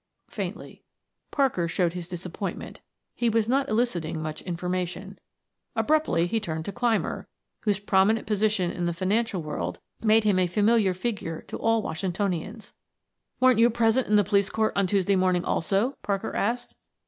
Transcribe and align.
faintly. 0.31 0.81
Parker 1.29 1.67
showed 1.67 1.93
his 1.93 2.07
disappointment; 2.07 2.81
he 3.13 3.29
was 3.29 3.47
not 3.47 3.69
eliciting 3.69 4.19
much 4.19 4.41
information. 4.41 5.19
Abruptly 5.75 6.25
he 6.25 6.39
turned 6.39 6.65
to 6.65 6.71
Clymer, 6.71 7.27
whose 7.59 7.77
prominent 7.77 8.25
position 8.25 8.71
in 8.71 8.87
the 8.87 8.95
financial 8.95 9.43
world 9.43 9.77
made 10.01 10.23
him 10.23 10.39
a 10.39 10.47
familiar 10.47 10.95
figure 10.95 11.43
to 11.43 11.55
all 11.57 11.83
Washingtonians. 11.83 12.73
"Weren't 13.39 13.59
you 13.59 13.69
present 13.69 14.07
in 14.07 14.15
the 14.15 14.23
police 14.23 14.49
court 14.49 14.73
on 14.75 14.87
Tuesday 14.87 15.15
morning 15.15 15.45
also?" 15.45 15.95
Parker 16.01 16.35
asked. 16.35 16.75